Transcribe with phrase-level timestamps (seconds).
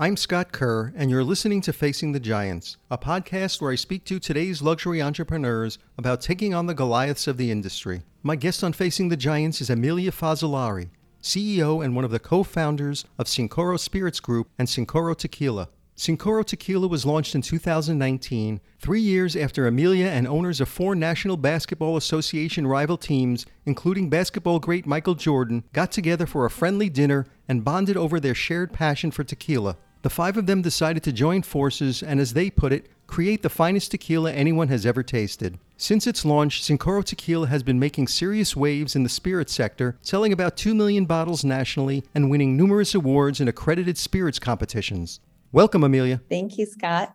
[0.00, 4.04] I'm Scott Kerr, and you're listening to Facing the Giants, a podcast where I speak
[4.04, 8.02] to today's luxury entrepreneurs about taking on the Goliaths of the industry.
[8.22, 10.90] My guest on Facing the Giants is Emilia Fazzalari,
[11.20, 15.68] CEO and one of the co founders of Cincoro Spirits Group and Cincoro Tequila.
[15.96, 21.36] Cincoro Tequila was launched in 2019, three years after Emilia and owners of four National
[21.36, 27.26] Basketball Association rival teams, including basketball great Michael Jordan, got together for a friendly dinner
[27.48, 29.76] and bonded over their shared passion for tequila.
[30.02, 33.48] The five of them decided to join forces and, as they put it, create the
[33.48, 35.58] finest tequila anyone has ever tasted.
[35.76, 40.32] Since its launch, Cincoro Tequila has been making serious waves in the spirit sector, selling
[40.32, 45.20] about 2 million bottles nationally and winning numerous awards in accredited spirits competitions.
[45.50, 46.20] Welcome, Emilia.
[46.28, 47.14] Thank you, Scott.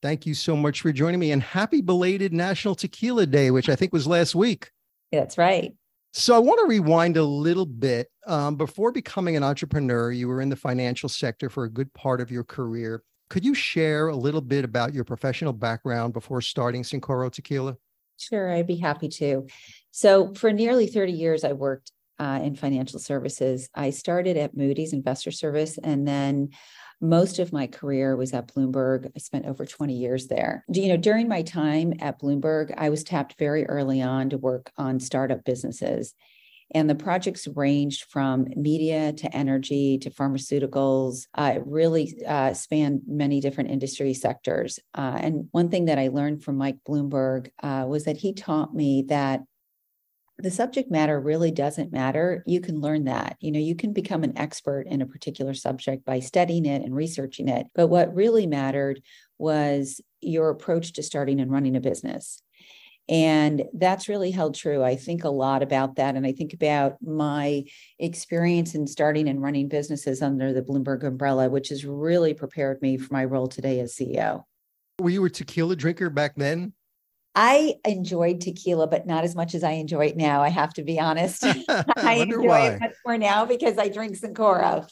[0.00, 3.76] Thank you so much for joining me and happy belated National Tequila Day, which I
[3.76, 4.70] think was last week.
[5.10, 5.74] That's right.
[6.14, 8.08] So I want to rewind a little bit.
[8.26, 12.20] Um, before becoming an entrepreneur, you were in the financial sector for a good part
[12.20, 13.02] of your career.
[13.30, 17.78] Could you share a little bit about your professional background before starting Cincoro Tequila?
[18.18, 19.46] Sure, I'd be happy to.
[19.90, 23.70] So, for nearly 30 years, I worked uh, in financial services.
[23.74, 26.50] I started at Moody's Investor Service and then
[27.02, 29.10] most of my career was at Bloomberg.
[29.14, 30.64] I spent over 20 years there.
[30.72, 34.70] You know, during my time at Bloomberg, I was tapped very early on to work
[34.78, 36.14] on startup businesses.
[36.74, 41.26] And the projects ranged from media to energy to pharmaceuticals.
[41.34, 44.78] Uh, it really uh, spanned many different industry sectors.
[44.94, 48.74] Uh, and one thing that I learned from Mike Bloomberg uh, was that he taught
[48.74, 49.42] me that
[50.42, 52.42] the subject matter really doesn't matter.
[52.46, 53.36] You can learn that.
[53.40, 56.94] You know, you can become an expert in a particular subject by studying it and
[56.94, 57.68] researching it.
[57.74, 59.00] But what really mattered
[59.38, 62.42] was your approach to starting and running a business.
[63.08, 64.82] And that's really held true.
[64.82, 66.16] I think a lot about that.
[66.16, 67.64] And I think about my
[67.98, 72.96] experience in starting and running businesses under the Bloomberg umbrella, which has really prepared me
[72.98, 74.44] for my role today as CEO.
[75.00, 76.72] Were you a tequila drinker back then?
[77.34, 80.42] I enjoyed tequila, but not as much as I enjoy it now.
[80.42, 81.44] I have to be honest.
[81.68, 82.68] I, I enjoy why.
[82.68, 84.88] it much more now because I drink Cincoro.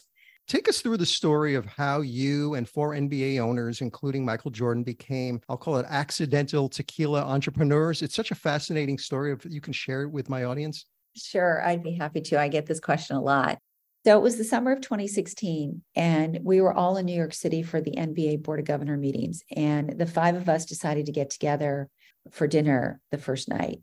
[0.47, 4.83] Take us through the story of how you and four NBA owners, including Michael Jordan,
[4.83, 8.01] became, I'll call it accidental tequila entrepreneurs.
[8.01, 9.31] It's such a fascinating story.
[9.31, 10.85] If you can share it with my audience.
[11.15, 12.39] Sure, I'd be happy to.
[12.39, 13.59] I get this question a lot.
[14.03, 17.61] So it was the summer of 2016, and we were all in New York City
[17.61, 19.43] for the NBA Board of Governor meetings.
[19.55, 21.87] And the five of us decided to get together
[22.29, 23.79] for dinner the first night.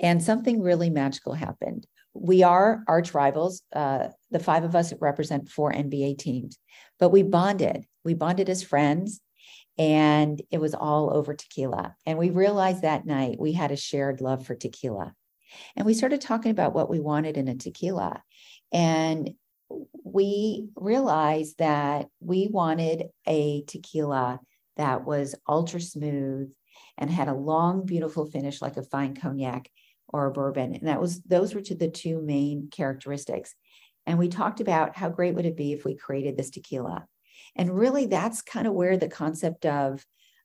[0.00, 1.86] And something really magical happened.
[2.14, 3.62] We are arch rivals.
[3.72, 6.58] Uh, the five of us represent four NBA teams,
[6.98, 7.84] but we bonded.
[8.04, 9.20] We bonded as friends,
[9.76, 11.94] and it was all over tequila.
[12.06, 15.14] And we realized that night we had a shared love for tequila.
[15.76, 18.22] And we started talking about what we wanted in a tequila.
[18.72, 19.30] And
[20.04, 24.40] we realized that we wanted a tequila
[24.76, 26.52] that was ultra smooth
[26.96, 29.70] and had a long, beautiful finish like a fine cognac
[30.08, 30.74] or a bourbon.
[30.74, 33.54] And that was those were to the two main characteristics.
[34.06, 37.06] And we talked about how great would it be if we created this tequila.
[37.56, 40.04] And really that's kind of where the concept of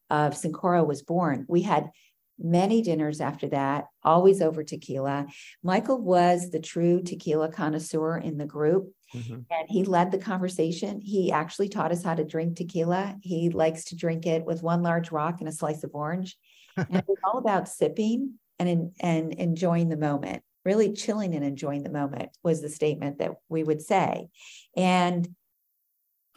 [0.09, 1.45] of Cincoro was born.
[1.47, 1.89] We had
[2.37, 5.27] many dinners after that, always over tequila.
[5.63, 8.91] Michael was the true tequila connoisseur in the group.
[9.13, 9.33] Mm-hmm.
[9.33, 11.01] And he led the conversation.
[11.01, 13.17] He actually taught us how to drink tequila.
[13.21, 16.37] He likes to drink it with one large rock and a slice of orange.
[16.77, 20.43] and it was all about sipping and, and enjoying the moment.
[20.65, 24.29] Really chilling and enjoying the moment was the statement that we would say.
[24.77, 25.27] And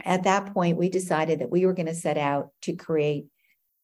[0.04, 3.26] at that point, we decided that we were going to set out to create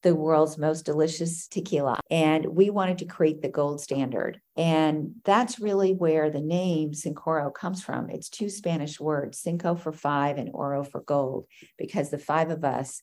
[0.02, 2.00] the world's most delicious tequila.
[2.10, 4.40] And we wanted to create the gold standard.
[4.56, 8.10] And that's really where the name Cincoro comes from.
[8.10, 11.46] It's two Spanish words, cinco for five and oro for gold,
[11.78, 13.02] because the five of us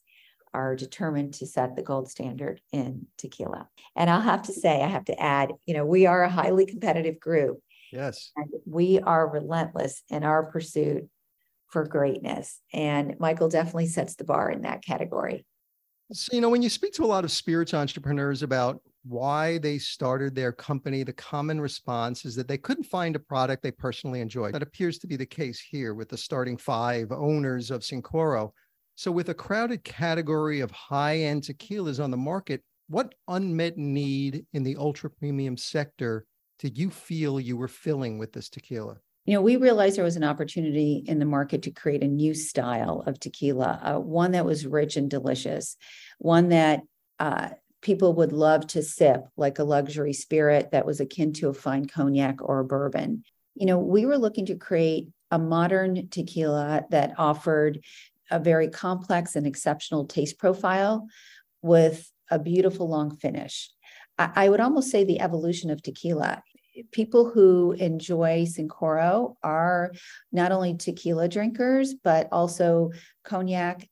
[0.53, 3.69] are determined to set the gold standard in tequila.
[3.95, 6.65] And I'll have to say, I have to add, you know, we are a highly
[6.65, 7.59] competitive group.
[7.91, 8.31] Yes.
[8.35, 11.07] And we are relentless in our pursuit
[11.67, 12.59] for greatness.
[12.73, 15.45] And Michael definitely sets the bar in that category.
[16.11, 19.77] So, you know, when you speak to a lot of spirits entrepreneurs about why they
[19.77, 24.19] started their company, the common response is that they couldn't find a product they personally
[24.19, 24.53] enjoyed.
[24.55, 28.51] That appears to be the case here with the starting five owners of Cincoro.
[28.95, 34.45] So, with a crowded category of high end tequilas on the market, what unmet need
[34.51, 36.25] in the ultra premium sector
[36.57, 38.97] did you feel you were filling with this tequila?
[39.29, 42.33] You know, we realized there was an opportunity in the market to create a new
[42.33, 45.77] style of tequila, uh, one that was rich and delicious,
[46.17, 46.81] one that
[47.19, 47.49] uh,
[47.83, 51.85] people would love to sip, like a luxury spirit that was akin to a fine
[51.85, 53.23] cognac or a bourbon.
[53.53, 57.81] You know, we were looking to create a modern tequila that offered
[58.31, 61.07] a very complex and exceptional taste profile
[61.61, 63.69] with a beautiful long finish.
[64.17, 66.41] I, I would almost say the evolution of tequila.
[66.91, 69.91] People who enjoy Cincoro are
[70.31, 72.91] not only tequila drinkers, but also
[73.23, 73.87] cognac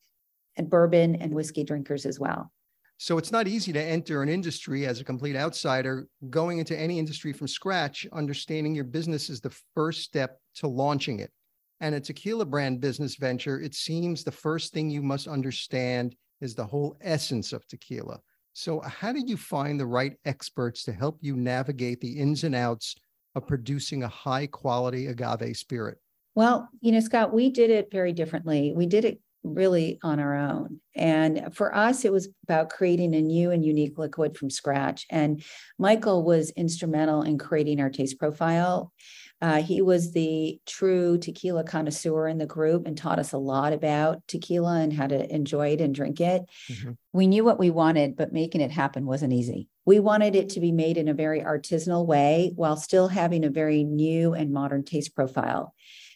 [0.56, 2.52] and bourbon and whiskey drinkers as well.
[3.00, 6.08] So it's not easy to enter an industry as a complete outsider.
[6.32, 11.20] Going into any industry from scratch, understanding your business is the first step to launching
[11.20, 11.32] it.
[11.80, 16.56] And a tequila brand business venture, it seems the first thing you must understand is
[16.56, 18.20] the whole essence of tequila.
[18.58, 22.56] So, how do you find the right experts to help you navigate the ins and
[22.56, 22.96] outs
[23.36, 26.00] of producing a high quality agave spirit?
[26.34, 28.74] Well, you know, Scott, we did it very differently.
[28.76, 30.80] We did it really on our own.
[30.96, 35.06] And for us, it was about creating a new and unique liquid from scratch.
[35.12, 35.44] And
[35.78, 38.92] Michael was instrumental in creating our taste profile.
[39.42, 43.72] Uh, he was the true tequila connoisseur in the group and taught us a lot
[43.72, 46.44] about tequila and how to enjoy it and drink it.
[46.72, 46.92] Mm-hmm.
[47.14, 49.70] We knew what we wanted, but making it happen wasn't easy.
[49.86, 53.50] We wanted it to be made in a very artisanal way while still having a
[53.50, 55.74] very new and modern taste profile.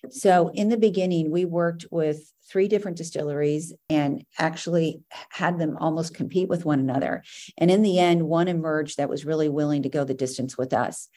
[0.09, 6.13] So, in the beginning, we worked with three different distilleries and actually had them almost
[6.13, 7.23] compete with one another.
[7.57, 10.73] And in the end, one emerged that was really willing to go the distance with
[10.73, 11.07] us.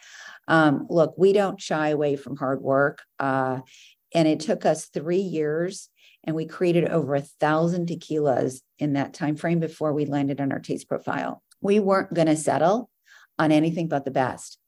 [0.49, 3.03] Um, look, we don't shy away from hard work.
[3.19, 3.61] Uh,
[4.15, 5.89] and it took us three years
[6.25, 10.53] and we created over a thousand tequilas in that time frame before we landed on
[10.53, 11.43] our taste profile.
[11.61, 12.91] We weren't going to settle
[13.39, 14.59] on anything but the best.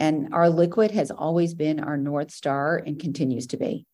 [0.00, 3.86] And our liquid has always been our North Star and continues to be.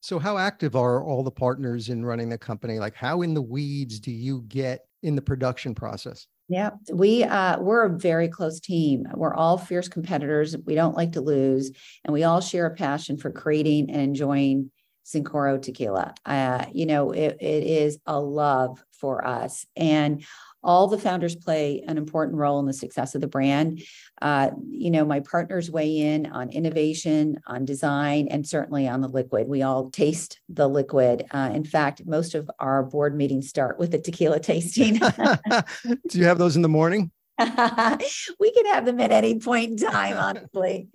[0.00, 2.78] So, how active are all the partners in running the company?
[2.78, 6.28] Like, how in the weeds do you get in the production process?
[6.48, 9.06] Yeah, we uh, we're a very close team.
[9.14, 10.56] We're all fierce competitors.
[10.64, 11.72] We don't like to lose,
[12.04, 14.70] and we all share a passion for creating and enjoying
[15.04, 16.14] Cincoro tequila.
[16.24, 20.24] Uh, you know, it, it is a love for us, and
[20.66, 23.82] all the founders play an important role in the success of the brand.
[24.20, 29.08] Uh, you know, my partners weigh in on innovation, on design, and certainly on the
[29.08, 29.46] liquid.
[29.48, 31.24] We all taste the liquid.
[31.30, 34.98] Uh, in fact, most of our board meetings start with a tequila tasting.
[36.08, 37.12] Do you have those in the morning?
[37.40, 40.88] we can have them at any point in time, honestly.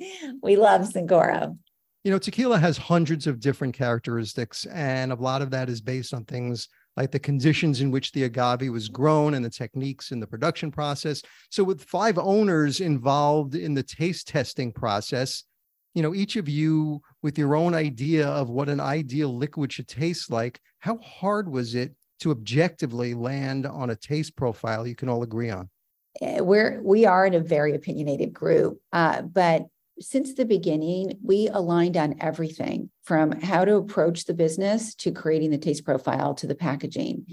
[0.44, 1.57] we love Cincoro.
[2.03, 6.13] You know, tequila has hundreds of different characteristics, and a lot of that is based
[6.13, 6.67] on things
[6.97, 10.71] like the conditions in which the agave was grown and the techniques in the production
[10.71, 11.21] process.
[11.49, 15.43] So, with five owners involved in the taste testing process,
[15.93, 19.88] you know, each of you with your own idea of what an ideal liquid should
[19.88, 25.09] taste like, how hard was it to objectively land on a taste profile you can
[25.09, 25.69] all agree on?
[26.21, 29.65] Eh, we're we are in a very opinionated group, uh, but
[29.99, 35.51] since the beginning, we aligned on everything from how to approach the business to creating
[35.51, 37.25] the taste profile to the packaging.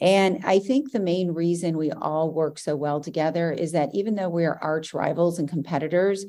[0.00, 4.14] And I think the main reason we all work so well together is that even
[4.14, 6.24] though we're arch rivals and competitors,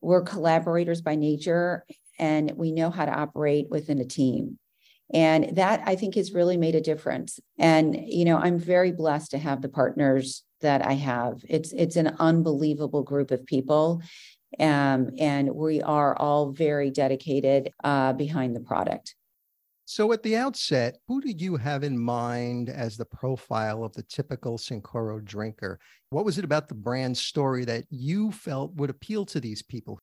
[0.00, 1.84] we're collaborators by nature
[2.18, 4.58] and we know how to operate within a team.
[5.12, 7.38] And that I think has really made a difference.
[7.58, 11.44] And, you know, I'm very blessed to have the partners that I have.
[11.48, 14.02] It's it's an unbelievable group of people
[14.60, 19.14] um, and we are all very dedicated uh, behind the product.
[19.88, 24.02] So, at the outset, who did you have in mind as the profile of the
[24.02, 25.78] typical Cincoro drinker?
[26.10, 30.00] What was it about the brand story that you felt would appeal to these people?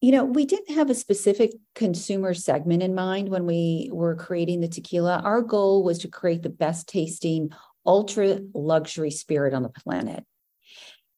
[0.00, 4.60] You know, we didn't have a specific consumer segment in mind when we were creating
[4.60, 5.22] the tequila.
[5.24, 7.50] Our goal was to create the best tasting,
[7.84, 10.24] ultra luxury spirit on the planet.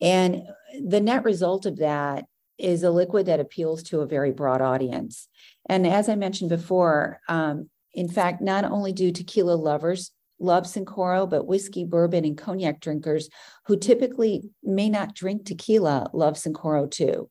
[0.01, 0.45] And
[0.83, 2.25] the net result of that
[2.59, 5.29] is a liquid that appeals to a very broad audience.
[5.69, 11.29] And as I mentioned before, um, in fact, not only do tequila lovers love Cincoro,
[11.29, 13.29] but whiskey, bourbon, and cognac drinkers
[13.67, 17.31] who typically may not drink tequila love Cincoro too.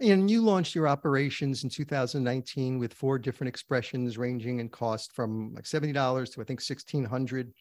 [0.00, 5.52] And you launched your operations in 2019 with four different expressions ranging in cost from
[5.54, 7.52] like $70 to I think 1600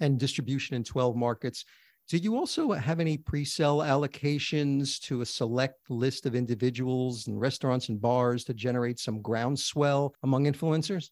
[0.00, 1.64] and distribution in 12 markets.
[2.08, 7.90] Do you also have any pre-sale allocations to a select list of individuals and restaurants
[7.90, 11.10] and bars to generate some groundswell among influencers?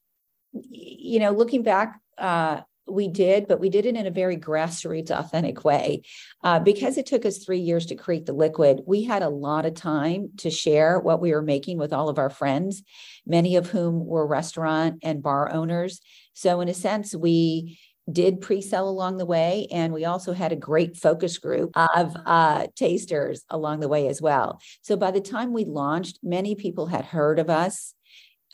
[0.52, 5.10] You know, looking back, uh, we did, but we did it in a very grassroots,
[5.10, 6.00] authentic way.
[6.42, 9.66] Uh, because it took us three years to create the liquid, we had a lot
[9.66, 12.82] of time to share what we were making with all of our friends,
[13.26, 16.00] many of whom were restaurant and bar owners.
[16.32, 17.78] So, in a sense, we
[18.10, 22.66] did pre-sell along the way and we also had a great focus group of uh,
[22.76, 27.04] tasters along the way as well so by the time we launched many people had
[27.04, 27.94] heard of us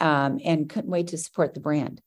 [0.01, 2.01] um, and couldn't wait to support the brand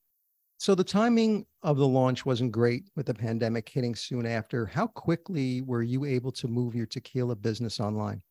[0.58, 4.66] So the timing of the launch wasn't great with the pandemic hitting soon after.
[4.66, 8.22] How quickly were you able to move your tequila business online?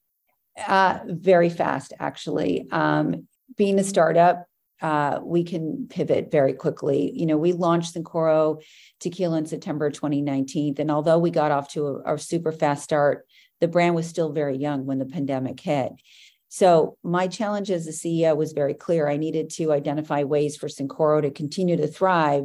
[0.66, 2.66] Uh, very fast, actually.
[2.71, 4.47] Um, being a startup,
[4.85, 7.11] uh, we can pivot very quickly.
[7.14, 8.62] You know, we launched Cincoro
[9.00, 13.26] Tequila in September 2019, and although we got off to a, a super fast start,
[13.62, 15.93] the brand was still very young when the pandemic hit.
[16.49, 19.09] So my challenge as a CEO was very clear.
[19.09, 22.45] I needed to identify ways for Cincoro to continue to thrive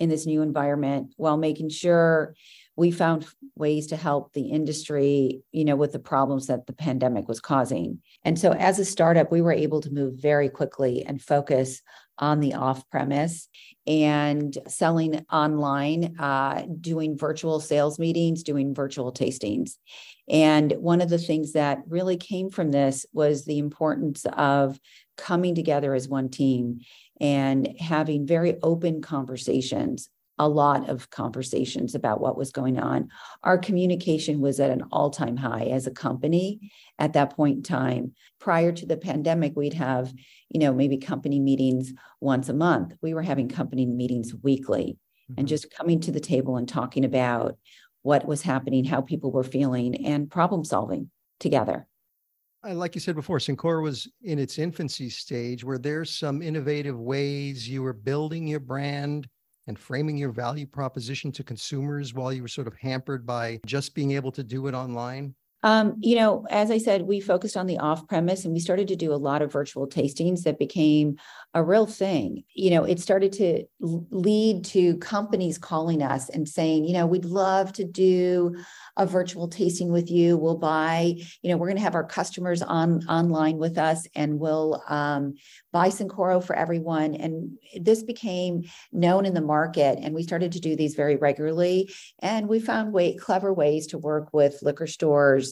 [0.00, 2.34] in this new environment while making sure
[2.76, 7.26] we found ways to help the industry, you know, with the problems that the pandemic
[7.26, 8.00] was causing.
[8.24, 11.80] And so as a startup, we were able to move very quickly and focus
[12.18, 13.48] on the off premise
[13.86, 19.72] and selling online, uh, doing virtual sales meetings, doing virtual tastings.
[20.28, 24.78] And one of the things that really came from this was the importance of
[25.16, 26.80] coming together as one team
[27.20, 33.08] and having very open conversations a lot of conversations about what was going on.
[33.42, 37.62] Our communication was at an all time high as a company at that point in
[37.62, 38.12] time.
[38.38, 40.12] Prior to the pandemic, we'd have,
[40.50, 42.94] you know, maybe company meetings once a month.
[43.00, 44.98] We were having company meetings weekly
[45.30, 45.40] mm-hmm.
[45.40, 47.56] and just coming to the table and talking about
[48.02, 51.86] what was happening, how people were feeling, and problem solving together.
[52.62, 55.62] Like you said before, Cincoro was in its infancy stage.
[55.62, 59.28] Were there some innovative ways you were building your brand
[59.66, 63.94] and framing your value proposition to consumers while you were sort of hampered by just
[63.94, 65.34] being able to do it online?
[65.62, 68.88] Um, you know, as I said, we focused on the off premise and we started
[68.88, 71.16] to do a lot of virtual tastings that became
[71.54, 72.44] a real thing.
[72.54, 77.24] You know, it started to lead to companies calling us and saying, you know, we'd
[77.24, 78.54] love to do
[78.96, 80.36] a virtual tasting with you.
[80.36, 84.38] We'll buy, you know, we're going to have our customers on online with us and
[84.38, 85.34] we'll um,
[85.72, 87.14] buy Cincoro for everyone.
[87.14, 89.98] And this became known in the market.
[90.00, 91.90] And we started to do these very regularly.
[92.20, 95.45] And we found way, clever ways to work with liquor stores.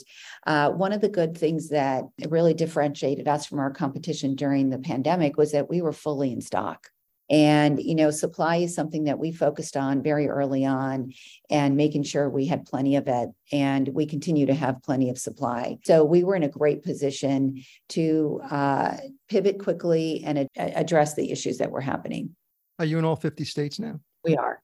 [0.47, 4.79] Uh, one of the good things that really differentiated us from our competition during the
[4.79, 6.89] pandemic was that we were fully in stock.
[7.31, 11.13] And, you know, supply is something that we focused on very early on
[11.49, 13.31] and making sure we had plenty of it.
[13.51, 15.79] And we continue to have plenty of supply.
[15.85, 18.97] So we were in a great position to uh,
[19.29, 22.37] pivot quickly and a- address the issues that were happening.
[22.79, 24.01] Are you in all 50 states now?
[24.23, 24.61] We are.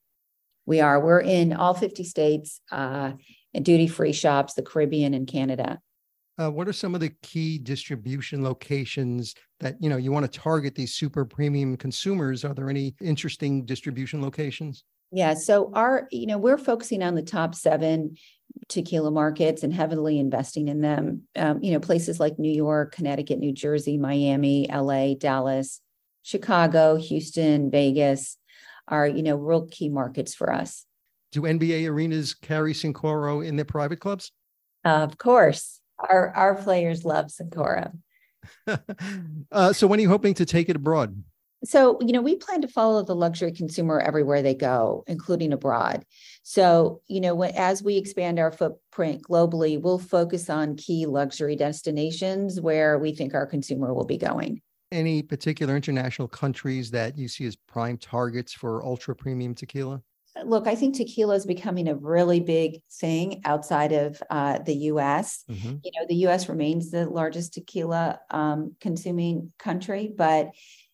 [0.65, 0.99] We are.
[0.99, 3.13] We're in all 50 states, uh,
[3.59, 5.79] duty free shops, the Caribbean, and Canada.
[6.37, 10.39] Uh, what are some of the key distribution locations that you know you want to
[10.39, 12.45] target these super premium consumers?
[12.45, 14.83] Are there any interesting distribution locations?
[15.11, 18.15] Yeah, so our you know we're focusing on the top seven
[18.69, 21.23] tequila markets and heavily investing in them.
[21.35, 25.81] Um, you know, places like New York, Connecticut, New Jersey, Miami, LA, Dallas,
[26.23, 28.37] Chicago, Houston, Vegas
[28.87, 30.85] are you know real key markets for us.
[31.31, 34.31] Do NBA arenas carry Cincoro in their private clubs?
[34.83, 37.91] of course our our players love Cincoro.
[39.51, 41.23] uh, so when are you hoping to take it abroad?
[41.63, 46.03] So, you know, we plan to follow the luxury consumer everywhere they go, including abroad.
[46.41, 52.59] So, you know, as we expand our footprint globally, we'll focus on key luxury destinations
[52.59, 54.59] where we think our consumer will be going.
[54.91, 60.01] Any particular international countries that you see as prime targets for ultra premium tequila?
[60.43, 65.43] Look, I think tequila is becoming a really big thing outside of uh, the U.S.
[65.49, 65.75] Mm-hmm.
[65.83, 66.49] You know, the U.S.
[66.49, 70.51] remains the largest tequila um, consuming country, but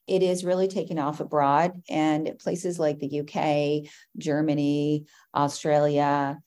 [0.07, 6.39] it is really taking off abroad, and places like the U.K., Germany, Australia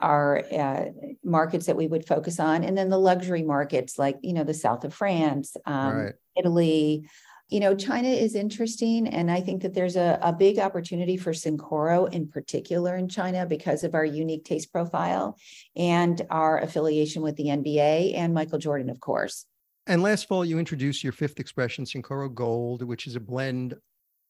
[0.00, 0.84] are uh,
[1.24, 4.54] markets that we would focus on, and then the luxury markets like you know the
[4.54, 6.14] south of France, um, right.
[6.36, 7.08] Italy
[7.48, 9.06] you know, China is interesting.
[9.06, 13.46] And I think that there's a, a big opportunity for Cincoro in particular in China
[13.46, 15.38] because of our unique taste profile
[15.76, 19.46] and our affiliation with the NBA and Michael Jordan, of course.
[19.86, 23.76] And last fall, you introduced your fifth expression, Cincoro Gold, which is a blend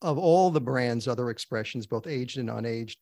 [0.02, 2.96] of all the brand's other expressions, both aged and unaged.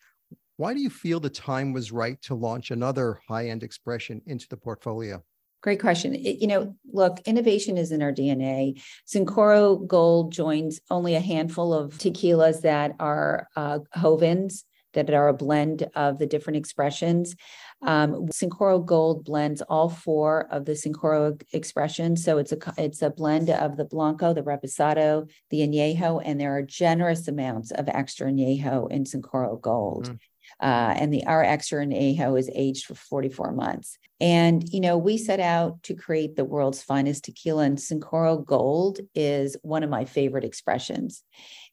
[0.57, 4.47] Why do you feel the time was right to launch another high end expression into
[4.49, 5.21] the portfolio?
[5.65, 6.15] Great question.
[6.15, 8.79] It, you know, look, innovation is in our DNA.
[9.09, 15.33] Cincoro Gold joins only a handful of tequilas that are uh, Jovens, that are a
[15.33, 17.35] blend of the different expressions.
[17.81, 22.23] Um, Cincoro Gold blends all four of the Cincoro expressions.
[22.23, 26.55] So it's a it's a blend of the Blanco, the Reposado, the Añejo, and there
[26.55, 30.11] are generous amounts of extra Añejo in Cincoro Gold.
[30.11, 30.19] Mm.
[30.61, 33.99] Uh, and the our extra Añejo is aged for 44 months.
[34.21, 39.01] And, you know, we set out to create the world's finest tequila, and Cincoro Gold
[39.15, 41.23] is one of my favorite expressions.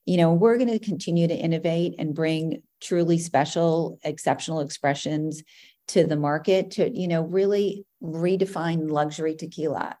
[0.04, 5.42] You know, we're going to continue to innovate and bring truly special, exceptional expressions
[5.88, 9.96] to the market to, you know, really redefine luxury tequila.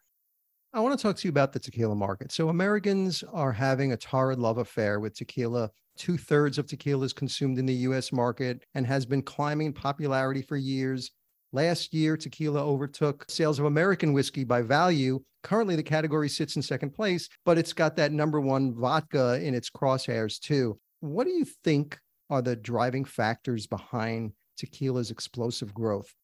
[0.74, 2.32] I want to talk to you about the tequila market.
[2.32, 5.70] So, Americans are having a torrid love affair with tequila.
[5.96, 10.42] Two thirds of tequila is consumed in the US market and has been climbing popularity
[10.42, 11.10] for years.
[11.52, 15.20] Last year, tequila overtook sales of American whiskey by value.
[15.42, 19.54] Currently, the category sits in second place, but it's got that number one vodka in
[19.54, 20.78] its crosshairs, too.
[21.00, 21.98] What do you think
[22.30, 26.14] are the driving factors behind tequila's explosive growth?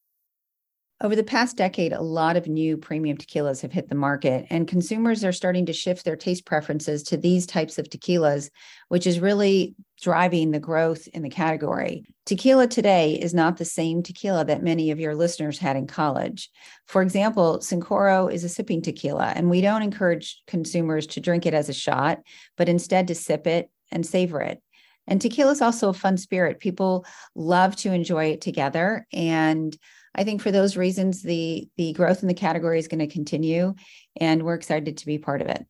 [1.00, 4.66] Over the past decade, a lot of new premium tequilas have hit the market, and
[4.66, 8.50] consumers are starting to shift their taste preferences to these types of tequilas,
[8.88, 12.04] which is really driving the growth in the category.
[12.26, 16.50] Tequila today is not the same tequila that many of your listeners had in college.
[16.86, 21.54] For example, Cincoro is a sipping tequila, and we don't encourage consumers to drink it
[21.54, 22.18] as a shot,
[22.56, 24.60] but instead to sip it and savor it.
[25.06, 26.58] And tequila is also a fun spirit.
[26.58, 29.06] People love to enjoy it together.
[29.12, 29.76] And
[30.14, 33.74] I think for those reasons, the the growth in the category is going to continue,
[34.20, 35.64] and we're excited to be part of it.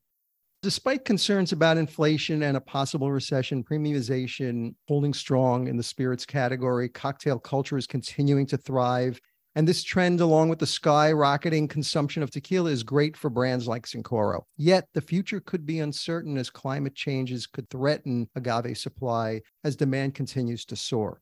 [0.63, 6.89] Despite concerns about inflation and a possible recession, premiumization holding strong in the spirits category,
[6.89, 9.21] cocktail culture is continuing to thrive.
[9.55, 13.87] And this trend, along with the skyrocketing consumption of tequila, is great for brands like
[13.87, 14.43] Cincoro.
[14.57, 20.17] Yet the future could be uncertain as climate changes could threaten agave supply as demand
[20.17, 21.21] continues to soar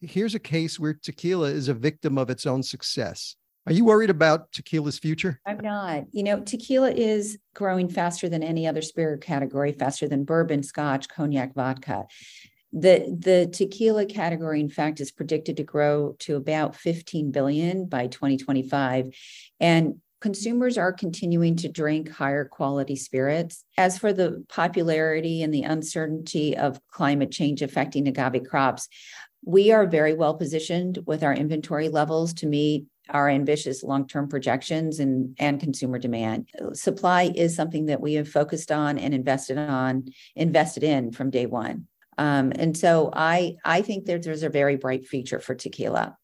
[0.00, 3.36] here's a case where tequila is a victim of its own success.
[3.66, 5.40] Are you worried about tequila's future?
[5.44, 6.04] I'm not.
[6.12, 11.08] You know, tequila is growing faster than any other spirit category, faster than bourbon, scotch,
[11.08, 12.06] cognac, vodka.
[12.72, 18.06] The the tequila category, in fact, is predicted to grow to about 15 billion by
[18.06, 19.14] 2025.
[19.60, 23.64] And consumers are continuing to drink higher quality spirits.
[23.76, 28.88] As for the popularity and the uncertainty of climate change affecting agave crops,
[29.44, 35.00] we are very well positioned with our inventory levels to meet our ambitious long-term projections
[35.00, 36.48] and, and consumer demand.
[36.74, 41.46] Supply is something that we have focused on and invested on, invested in from day
[41.46, 41.86] one.
[42.18, 46.16] Um, and so I I think that there's a very bright future for tequila.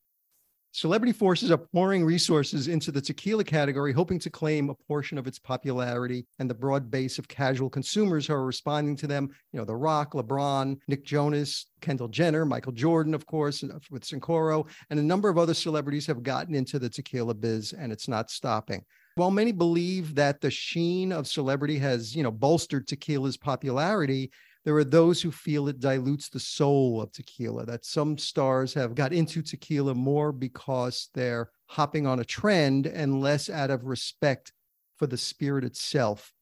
[0.74, 5.28] Celebrity forces are pouring resources into the tequila category, hoping to claim a portion of
[5.28, 9.30] its popularity and the broad base of casual consumers who are responding to them.
[9.52, 14.02] You know, The Rock, LeBron, Nick Jonas, Kendall Jenner, Michael Jordan, of course, uh, with
[14.02, 18.08] Cincoro, and a number of other celebrities have gotten into the tequila biz, and it's
[18.08, 18.84] not stopping.
[19.14, 24.32] While many believe that the sheen of celebrity has, you know, bolstered tequila's popularity,
[24.64, 28.94] there are those who feel it dilutes the soul of tequila, that some stars have
[28.94, 34.52] got into tequila more because they're hopping on a trend and less out of respect
[34.96, 36.32] for the spirit itself.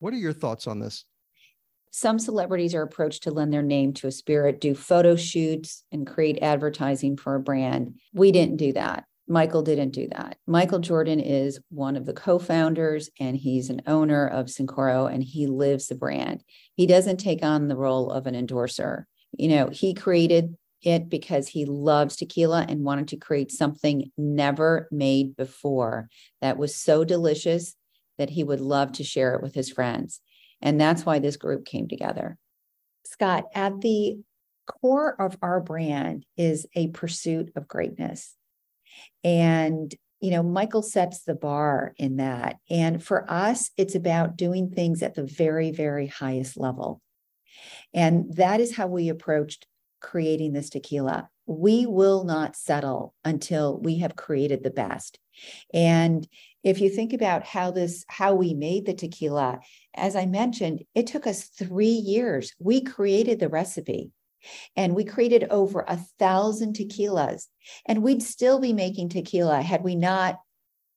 [0.00, 1.04] What are your thoughts on this?
[1.90, 6.06] Some celebrities are approached to lend their name to a spirit, do photo shoots, and
[6.06, 7.98] create advertising for a brand.
[8.12, 9.04] We didn't do that.
[9.28, 10.38] Michael didn't do that.
[10.46, 15.22] Michael Jordan is one of the co founders and he's an owner of Cincoro and
[15.22, 16.42] he lives the brand.
[16.74, 19.06] He doesn't take on the role of an endorser.
[19.36, 24.88] You know, he created it because he loves tequila and wanted to create something never
[24.90, 26.08] made before
[26.40, 27.74] that was so delicious
[28.16, 30.20] that he would love to share it with his friends.
[30.62, 32.38] And that's why this group came together.
[33.04, 34.18] Scott, at the
[34.66, 38.34] core of our brand is a pursuit of greatness.
[39.24, 42.56] And, you know, Michael sets the bar in that.
[42.70, 47.00] And for us, it's about doing things at the very, very highest level.
[47.94, 49.66] And that is how we approached
[50.00, 51.28] creating this tequila.
[51.46, 55.18] We will not settle until we have created the best.
[55.72, 56.26] And
[56.64, 59.60] if you think about how this how we made the tequila
[59.94, 64.10] as i mentioned it took us 3 years we created the recipe
[64.76, 67.46] and we created over a thousand tequilas.
[67.86, 70.38] And we'd still be making tequila had we not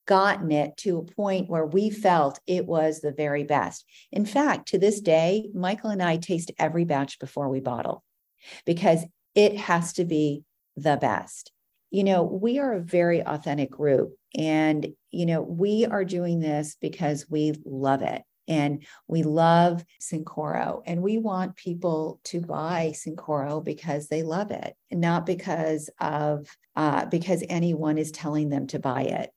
[0.08, 3.86] gotten it to a point where we felt it was the very best.
[4.12, 8.04] In fact, to this day, Michael and I taste every batch before we bottle
[8.66, 10.44] because it has to be
[10.76, 11.52] the best.
[11.92, 16.78] You know, we are a very authentic group and, you know, we are doing this
[16.82, 18.24] because we love it.
[18.52, 24.76] And we love Cincoro and we want people to buy Cincoro because they love it,
[24.92, 29.32] not because of uh, because anyone is telling them to buy it.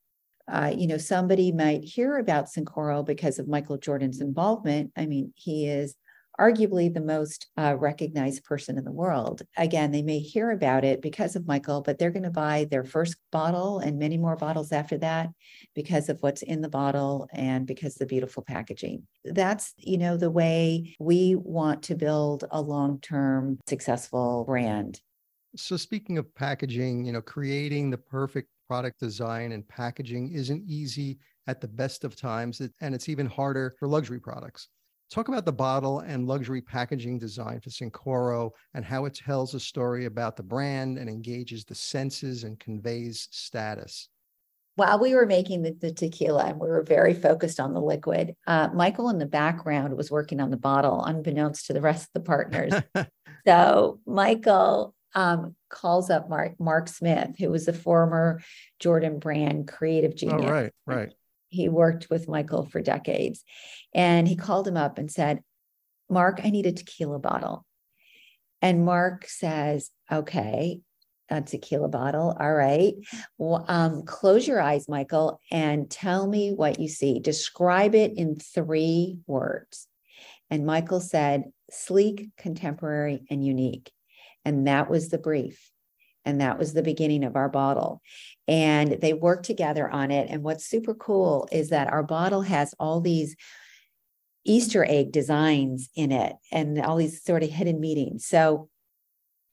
[0.48, 4.90] Uh, you know, somebody might hear about Cincoro because of Michael Jordan's involvement.
[4.96, 5.94] I mean, he is
[6.40, 9.42] arguably the most uh, recognized person in the world.
[9.56, 12.84] Again, they may hear about it because of Michael, but they're going to buy their
[12.84, 15.30] first bottle and many more bottles after that
[15.74, 19.06] because of what's in the bottle and because the beautiful packaging.
[19.24, 25.00] That's, you know, the way we want to build a long-term successful brand.
[25.56, 31.18] So speaking of packaging, you know, creating the perfect product design and packaging isn't easy
[31.46, 34.68] at the best of times, and it's even harder for luxury products.
[35.14, 39.61] Talk about the bottle and luxury packaging design for Cincoro and how it tells a
[39.61, 44.09] story about the brand and engages the senses and conveys status.
[44.74, 48.35] While we were making the, the tequila and we were very focused on the liquid,
[48.48, 52.12] uh, Michael in the background was working on the bottle, unbeknownst to the rest of
[52.14, 52.72] the partners.
[53.46, 58.42] so Michael um, calls up Mark Mark Smith, who was the former
[58.81, 60.42] Jordan Brand creative oh, genius.
[60.44, 61.12] Oh, right, right
[61.54, 63.44] he worked with Michael for decades.
[63.94, 65.40] And he called him up and said,
[66.10, 67.64] Mark, I need a tequila bottle.
[68.60, 70.80] And Mark says, Okay,
[71.30, 72.36] a tequila bottle.
[72.38, 72.94] All right.
[73.38, 77.18] Well, um, close your eyes, Michael, and tell me what you see.
[77.18, 79.88] Describe it in three words.
[80.50, 83.90] And Michael said, sleek, contemporary, and unique.
[84.44, 85.70] And that was the brief.
[86.24, 88.00] And that was the beginning of our bottle.
[88.48, 90.28] And they worked together on it.
[90.30, 93.37] And what's super cool is that our bottle has all these
[94.44, 98.26] Easter egg designs in it and all these sort of hidden meanings.
[98.26, 98.68] So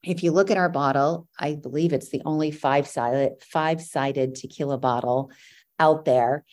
[0.04, 4.36] if you look at our bottle, I believe it's the only five sided five sided
[4.36, 5.32] tequila bottle
[5.80, 6.44] out there.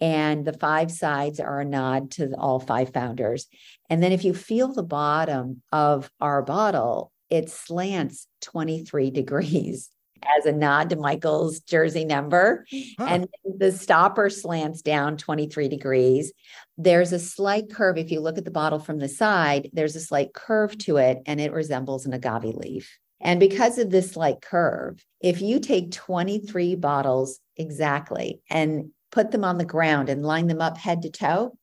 [0.00, 3.48] And the five sides are a nod to all five founders.
[3.90, 9.90] And then if you feel the bottom of our bottle, it slants 23 degrees
[10.38, 12.66] as a nod to Michael's jersey number.
[12.98, 13.06] Huh.
[13.08, 16.32] And the stopper slants down 23 degrees.
[16.76, 17.98] There's a slight curve.
[17.98, 21.18] If you look at the bottle from the side, there's a slight curve to it,
[21.26, 22.98] and it resembles an agave leaf.
[23.20, 29.44] And because of this slight curve, if you take 23 bottles exactly and put them
[29.44, 31.56] on the ground and line them up head to toe,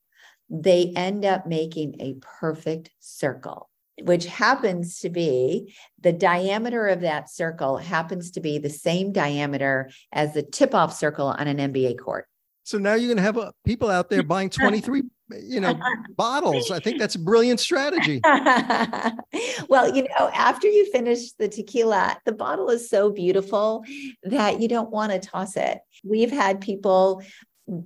[0.50, 3.70] they end up making a perfect circle
[4.02, 9.90] which happens to be the diameter of that circle happens to be the same diameter
[10.12, 12.28] as the tip off circle on an NBA court.
[12.64, 15.04] So now you're going to have uh, people out there buying 23,
[15.44, 15.80] you know,
[16.18, 16.72] bottles.
[16.72, 18.22] I think that's a brilliant strategy.
[19.70, 23.86] well, you know, after you finish the tequila, the bottle is so beautiful
[24.24, 25.80] that you don't want to toss it.
[26.04, 27.22] We've had people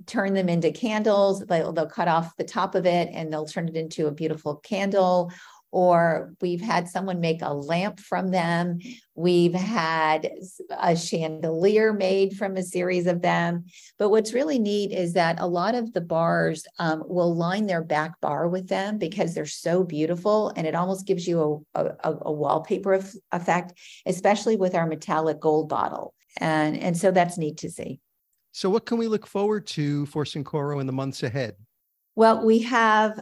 [0.06, 1.40] turn them into candles.
[1.46, 4.56] They'll, they'll cut off the top of it and they'll turn it into a beautiful
[4.56, 5.30] candle
[5.72, 8.78] or we've had someone make a lamp from them.
[9.14, 10.30] We've had
[10.70, 13.66] a chandelier made from a series of them.
[13.98, 17.84] But what's really neat is that a lot of the bars um, will line their
[17.84, 22.16] back bar with them because they're so beautiful and it almost gives you a, a,
[22.22, 23.00] a wallpaper
[23.32, 23.74] effect,
[24.06, 26.14] especially with our metallic gold bottle.
[26.38, 28.00] And, and so that's neat to see.
[28.52, 31.54] So, what can we look forward to for Cincoro in the months ahead?
[32.16, 33.20] Well, we have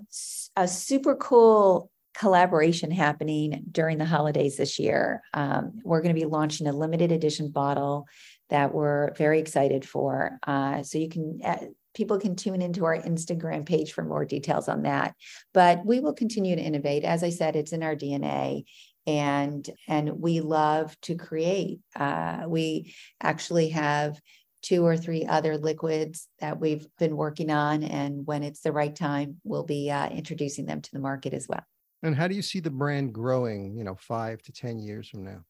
[0.57, 5.23] a super cool collaboration happening during the holidays this year.
[5.35, 8.07] Um, we're going to be launching a limited edition bottle
[8.51, 10.39] that we're very excited for.
[10.47, 11.41] Uh, so you can.
[11.45, 11.59] Uh,
[11.95, 15.15] people can tune into our Instagram page for more details on that.
[15.53, 17.03] But we will continue to innovate.
[17.03, 18.65] As I said, it's in our DNA
[19.09, 24.21] and and we love to create uh, we actually have
[24.61, 28.95] two or three other liquids that we've been working on and when it's the right
[28.95, 31.65] time we'll be uh, introducing them to the market as well
[32.03, 35.25] and how do you see the brand growing, you know, five to 10 years from
[35.25, 35.45] now?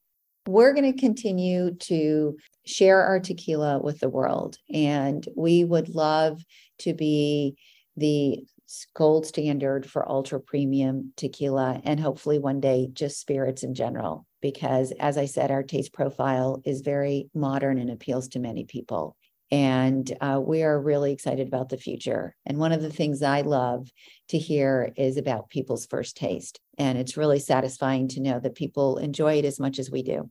[0.47, 4.57] We're going to continue to share our tequila with the world.
[4.73, 6.43] And we would love
[6.81, 7.57] to be
[7.97, 8.47] the
[8.95, 14.27] gold standard for ultra premium tequila and hopefully one day just spirits in general.
[14.41, 19.17] Because as I said, our taste profile is very modern and appeals to many people.
[19.51, 22.37] And uh, we are really excited about the future.
[22.45, 23.91] And one of the things I love
[24.29, 26.61] to hear is about people's first taste.
[26.77, 30.31] And it's really satisfying to know that people enjoy it as much as we do.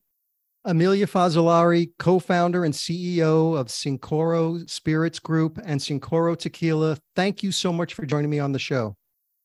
[0.65, 7.53] Emilia Fazzalari, co founder and CEO of Cincoro Spirits Group and Cincoro Tequila, thank you
[7.53, 8.95] so much for joining me on the show.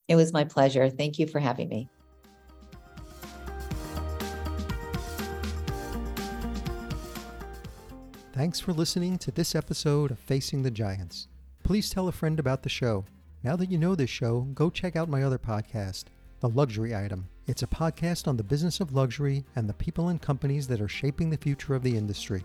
[0.09, 0.91] It was my pleasure.
[0.91, 1.89] Thank you for having me.
[8.35, 11.29] Thanks for listening to this episode of Facing the Giants.
[11.65, 13.05] Please tell a friend about the show.
[13.43, 16.05] Now that you know this show, go check out my other podcast,
[16.41, 17.29] The Luxury Item.
[17.47, 20.89] It's a podcast on the business of luxury and the people and companies that are
[20.89, 22.43] shaping the future of the industry.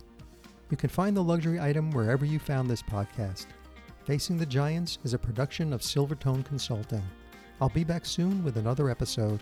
[0.69, 3.45] You can find The Luxury Item wherever you found this podcast.
[4.03, 7.03] Facing the Giants is a production of Silvertone Consulting.
[7.61, 9.41] I'll be back soon with another episode.